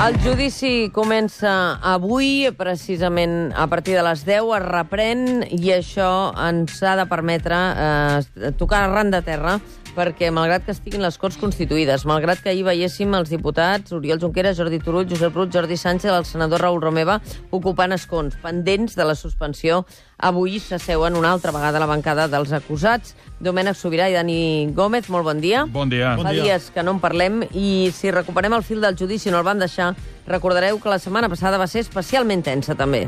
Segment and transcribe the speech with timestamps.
[0.00, 1.50] El judici comença
[1.84, 6.08] avui, precisament a partir de les 10, es reprèn i això
[6.40, 9.58] ens ha de permetre eh, tocar arran de terra
[9.96, 14.58] perquè, malgrat que estiguin les Corts Constituïdes, malgrat que ahir veiéssim els diputats Oriol Junqueras,
[14.58, 17.20] Jordi Turull, Josep Rull, Jordi Sánchez, el senador Raül Romeva,
[17.50, 19.84] ocupant escons pendents de la suspensió,
[20.18, 23.14] avui s'asseuen una altra vegada a la bancada dels acusats.
[23.40, 25.64] Domènec Sobirà i Dani Gómez, molt bon dia.
[25.64, 26.14] Bon dia.
[26.20, 29.48] Fa dies que no en parlem i si recuperem el fil del judici no el
[29.48, 29.94] van deixar,
[30.28, 33.06] recordareu que la setmana passada va ser especialment tensa, també.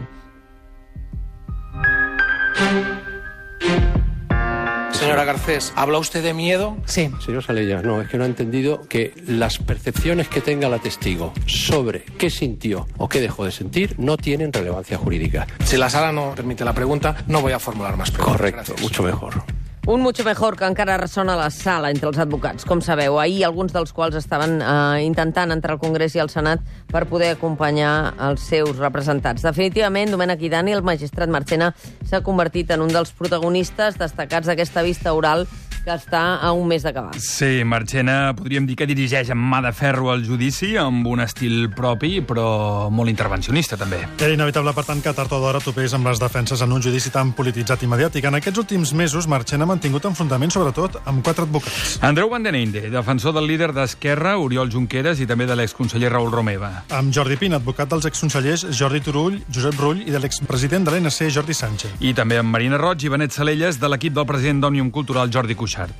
[5.12, 6.75] Señora Garcés, ¿habla usted de miedo?
[6.87, 7.11] Sí.
[7.23, 11.35] Señor Salella, no, es que no ha entendido que las percepciones que tenga la testigo
[11.45, 15.47] sobre qué sintió o qué dejó de sentir no tienen relevancia jurídica.
[15.66, 18.38] Si la sala no permite la pregunta, no voy a formular más preguntas.
[18.38, 18.80] Correcto, Gracias.
[18.80, 19.45] mucho mejor.
[19.85, 22.63] Un mucho mejor que encara ressona a la sala entre els advocats.
[22.63, 26.63] Com sabeu, ahir alguns dels quals estaven eh, intentant entrar al Congrés i al Senat
[26.87, 29.43] per poder acompanyar els seus representats.
[29.43, 31.73] Definitivament, Domènec Idani, el magistrat Marchena,
[32.07, 35.49] s'ha convertit en un dels protagonistes destacats d'aquesta vista oral
[35.85, 37.13] que està a un mes d'acabar.
[37.19, 41.69] Sí, Marchena podríem dir que dirigeix amb mà de ferro el judici, amb un estil
[41.75, 44.01] propi, però molt intervencionista, també.
[44.19, 47.10] Era inevitable, per tant, que tard o d'hora topés amb les defenses en un judici
[47.15, 48.29] tan polititzat i mediàtic.
[48.29, 51.99] En aquests últims mesos, Marchena ha mantingut enfrontaments, sobretot, amb quatre advocats.
[52.03, 56.73] Andreu Vandenende, defensor del líder d'Esquerra, Oriol Junqueras, i també de l'exconseller Raül Romeva.
[56.95, 61.30] Amb Jordi Pina, advocat dels exconsellers Jordi Turull, Josep Rull i de l'expresident de l'NC,
[61.35, 61.99] Jordi Sánchez.
[62.01, 65.56] I també amb Marina Roig i Benet Salelles, de l'equip del president d'Òmnium Cultural, Jordi
[65.72, 65.94] Cuixart.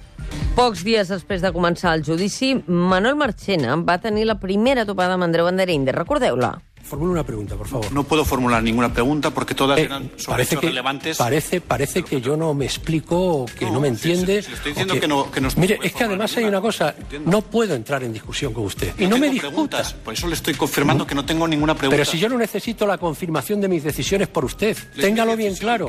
[0.57, 5.25] Pocs dies després de començar el judici, Manuel Marchena va tenir la primera topada amb
[5.25, 5.93] Andreu Andereinde.
[5.93, 6.59] Recordeu-la.
[6.83, 7.93] Formule una pregunta, por favor.
[7.93, 11.17] No puedo formular ninguna pregunta porque todas Eh, eran sobre parece que, relevantes.
[11.17, 14.43] parece, parece que yo no me explico, o que no, No, me sí, entiende.
[14.43, 16.45] sí, sí, estoy diciendo que no- que no se Mire, puede es que además hay
[16.45, 18.93] una cosa, no puedo entrar en discusión con usted.
[18.99, 19.49] Y no, me tengo discuta.
[19.49, 21.97] preguntas, Por eso le estoy confirmando que no tengo ninguna pregunta.
[21.97, 25.55] Pero si yo no necesito la confirmación de mis decisiones por usted, Les téngalo bien
[25.57, 25.89] claro.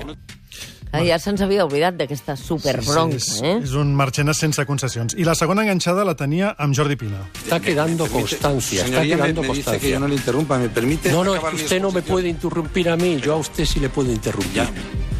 [0.94, 3.56] Ah, ja se'ns havia oblidat d'aquesta superbronca, és, eh?
[3.66, 5.16] és un Marchena sense concessions.
[5.18, 7.24] I la segona enganxada la tenia amb Jordi Pina.
[7.42, 9.90] Está quedando constancia, está me, quedando me dice que constancia.
[9.90, 11.12] yo no le interrumpa, ¿me permite?
[11.12, 13.80] No, no, es que usted no me puede interrumpir a mí, yo a usted sí
[13.80, 14.70] le puedo interrumpir.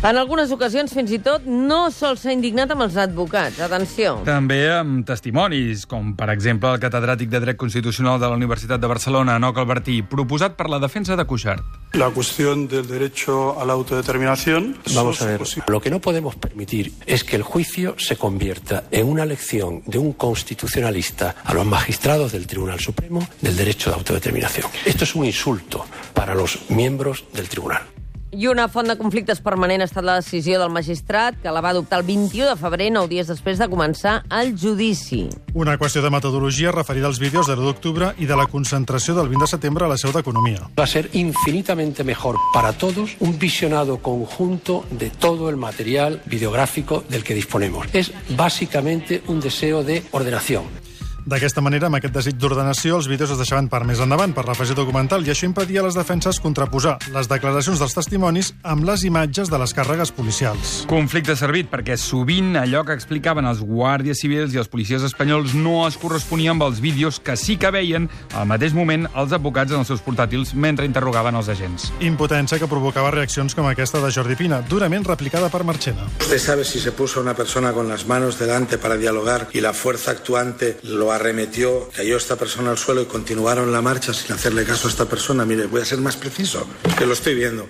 [0.04, 3.62] En algunes ocasions, fins i tot, no sols s'ha indignat amb els advocats.
[3.64, 4.18] Atenció.
[4.28, 8.90] També amb testimonis, com per exemple el catedràtic de Dret Constitucional de la Universitat de
[8.92, 11.64] Barcelona, Enoc Albertí, proposat per la defensa de Cuixart.
[11.96, 14.76] La cuestión del derecho a la autodeterminación.
[14.94, 19.08] Vamos a ver, lo que no podemos permitir es que el juicio se convierta en
[19.08, 24.68] una lección de un constitucionalista a los magistrados del Tribunal Supremo del derecho de autodeterminación.
[24.84, 27.93] Esto es un insulto para los miembros del tribunal.
[28.34, 31.70] I una font de conflictes permanent ha estat la decisió del magistrat, que la va
[31.70, 35.28] adoptar el 21 de febrer, nou dies després de començar el judici.
[35.54, 39.30] Una qüestió de metodologia referida als vídeos de l'1 d'octubre i de la concentració del
[39.30, 40.66] 20 de setembre a la seu d'Economia.
[40.74, 47.04] Va a ser infinitamente mejor para todos un visionado conjunto de todo el material videográfico
[47.10, 47.86] del que disponemos.
[47.94, 50.83] Es básicamente un deseo de ordenación.
[51.24, 54.76] D'aquesta manera, amb aquest desig d'ordenació, els vídeos es deixaven per més endavant, per l'afegit
[54.76, 59.48] documental, i això impedia a les defenses contraposar les declaracions dels testimonis amb les imatges
[59.48, 60.74] de les càrregues policials.
[60.90, 65.86] Conflicte servit perquè sovint allò que explicaven els guàrdies civils i els policies espanyols no
[65.88, 69.86] es corresponia amb els vídeos que sí que veien al mateix moment els advocats en
[69.86, 71.88] els seus portàtils mentre interrogaven els agents.
[72.04, 76.10] Impotència que provocava reaccions com aquesta de Jordi Pina, durament replicada per Marchena.
[76.20, 79.72] ¿Usted sabe si se puso una persona con las manos delante para dialogar y la
[79.72, 84.66] fuerza actuante lo arremetió, cayó esta persona al suelo y continuaron la marcha sin hacerle
[84.66, 85.46] caso a esta persona?
[85.46, 87.68] Mire, voy a ser más preciso, que lo estoy viendo.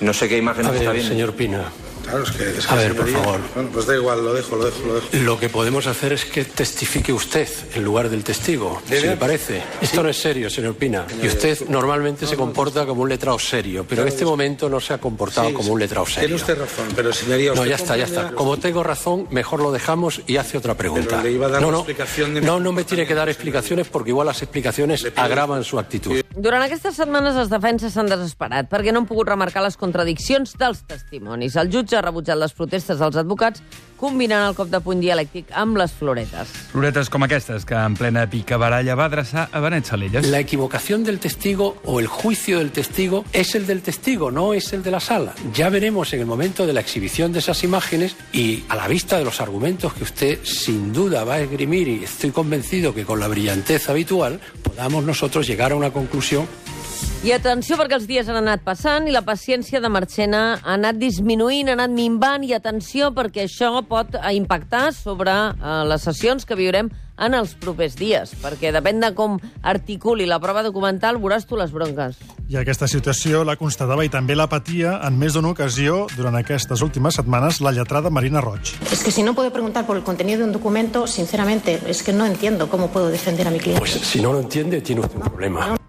[0.00, 1.10] No sé qué imagen A está viendo.
[1.10, 1.70] señor Pina,
[2.10, 2.50] Claro, es que...
[2.58, 3.40] es que A ver, por señoría- favor.
[3.54, 5.06] Bueno, pues da igual, lo dejo, lo dejo, lo dejo.
[5.12, 9.62] lo que podemos hacer es que testifique usted en lugar del testigo, si le parece.
[9.80, 11.06] Esto no es serio, señor Pina.
[11.22, 14.94] Y usted normalmente se comporta como un letrado serio, pero en este momento no se
[14.94, 16.36] ha comportado Sí, como un letrado Tiene serio.
[16.36, 17.48] usted razón, pero señoría...
[17.54, 18.32] No, usted ya está, ya está.
[18.32, 21.06] Como tengo razón, mejor lo dejamos y hace otra pregunta.
[21.10, 23.28] Pero le iba a dar no, no, explicación de no, no me tiene que dar
[23.28, 26.20] explicaciones porque igual las explicaciones agravan su actitud.
[26.34, 30.80] Durant aquestes setmanes les defenses s'han desesperat perquè no han pogut remarcar les contradiccions dels
[30.88, 31.56] testimonis.
[31.60, 33.62] El jutge ha rebutjat les protestes dels advocats
[34.00, 36.52] combinant el cop de puny dialèctic amb les floretes.
[36.72, 40.28] Floretes com aquestes que en plena picabaralla va adreçar a Benet Salelles.
[40.32, 44.72] La equivocación del testigo o el juicio del testigo es el del testigo, no es
[44.72, 45.34] el de la sala.
[45.52, 49.18] Ya veremos en el momento de la exhibición de esas imágenes y a la vista
[49.18, 53.20] de los argumentos que usted sin duda va a esgrimir y estoy convencido que con
[53.20, 56.46] la brillantez habitual podamos nosotros llegar a una conclusión
[57.20, 60.96] I atenció perquè els dies han anat passant i la paciència de Marchena ha anat
[60.96, 66.56] disminuint, ha anat minvant i atenció perquè això pot impactar sobre eh, les sessions que
[66.56, 66.88] viurem
[67.20, 71.74] en els propers dies, perquè depèn de com articuli la prova documental veuràs tu les
[71.76, 72.16] bronques.
[72.48, 76.80] I aquesta situació la constatava i també la patia en més d'una ocasió durant aquestes
[76.82, 78.72] últimes setmanes la lletrada Marina Roig.
[78.90, 82.14] Es que si no puedo preguntar por el contenido de un documento, sinceramente, es que
[82.14, 83.80] no entiendo cómo puedo defender a mi cliente.
[83.80, 85.79] Pues si no lo entiende, tiene usted un problema.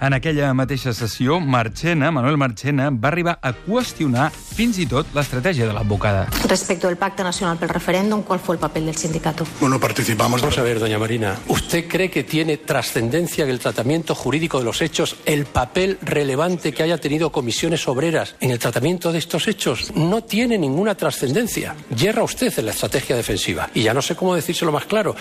[0.00, 5.66] En aquella mateixa sessió, Marchena, Manuel Marchena, va arribar a qüestionar fins i tot l'estratègia
[5.68, 6.22] de l'advocada.
[6.48, 9.44] Respecto del Pacto Nacional pel Referéndum, ¿cuál fue el papel del sindicato?
[9.60, 10.40] Bueno, participamos.
[10.40, 11.36] Vamos a ver, doña Marina.
[11.48, 16.72] ¿Usted cree que tiene trascendencia en el tratamiento jurídico de los hechos el papel relevante
[16.72, 19.92] que haya tenido comisiones obreras en el tratamiento de estos hechos?
[19.94, 21.74] No tiene ninguna trascendencia.
[21.94, 23.68] Yerra usted en la estrategia defensiva.
[23.74, 25.14] Y ya no sé cómo decírselo más claro.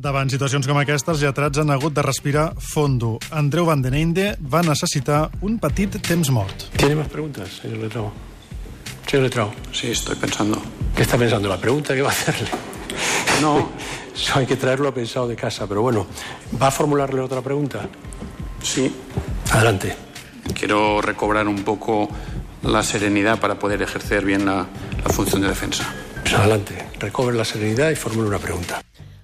[0.00, 3.18] Davant situacions com aquestes, els lletrats han hagut de respirar fondo.
[3.36, 6.62] Andreu Van den Einde va necessitar un petit temps mort.
[6.76, 8.12] ¿Tiene más preguntas, señor Letrao?
[9.06, 10.60] Señor Letrao, Sí, estoy pensando.
[10.96, 11.48] ¿qué está pensando?
[11.50, 12.48] La pregunta que va a hacerle.
[13.42, 13.68] No,
[14.14, 16.06] Eso hay que traerlo pensado de casa, pero bueno,
[16.60, 17.88] ¿va a formularle otra pregunta?
[18.62, 18.94] sí.
[19.52, 19.96] Adelante.
[20.54, 22.08] Quiero recobrar un poco
[22.62, 24.66] la serenidad para poder ejercer bien la,
[25.04, 25.84] la función de defensa.
[26.22, 26.86] Pues adelante.
[26.98, 28.80] Recobre la serenidad y formule una pregunta.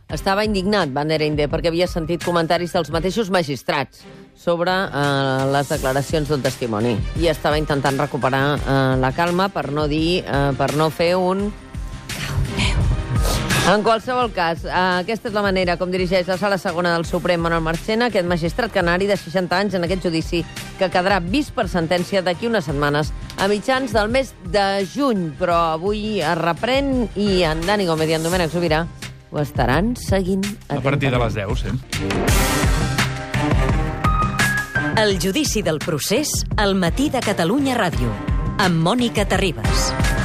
[0.07, 4.05] Estava indignat Van der Ende perquè havia sentit comentaris dels mateixos magistrats
[4.39, 9.89] sobre eh, les declaracions d'un testimoni i estava intentant recuperar eh, la calma per no
[9.91, 11.49] dir, eh, per no fer un
[13.67, 17.43] en qualsevol cas, eh, aquesta és la manera com dirigeix la sala segona del Suprem
[17.43, 20.45] Manuel Marchena, aquest magistrat canari de 60 anys en aquest judici
[20.79, 23.11] que quedarà vist per sentència d'aquí unes setmanes
[23.43, 25.33] a mitjans del mes de juny.
[25.35, 28.85] Però avui es reprèn i en Dani Gómez i en Domènec Sobirà
[29.31, 31.69] ho estaran seguint A partir de les 10, sí.
[34.97, 38.13] El judici del procés al matí de Catalunya Ràdio
[38.57, 40.16] amb Mònica Terribas.